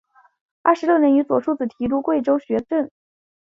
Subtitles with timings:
[0.63, 2.89] 二十六年以左庶子提督贵州学政。